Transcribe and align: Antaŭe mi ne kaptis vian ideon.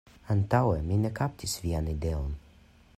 Antaŭe 0.35 0.79
mi 0.87 0.97
ne 1.03 1.11
kaptis 1.21 1.55
vian 1.67 1.93
ideon. 1.95 2.37